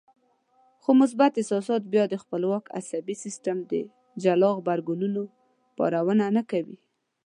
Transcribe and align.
خو 0.81 0.89
مثبت 1.01 1.31
احساسات 1.35 1.83
بيا 1.93 2.03
د 2.09 2.15
خپلواک 2.23 2.63
عصبي 2.79 3.15
سيستم 3.23 3.57
د 3.71 3.73
جلا 4.23 4.49
غبرګونونو 4.57 5.21
پارونه 5.77 6.25
نه 6.37 6.43
کوي. 6.51 6.77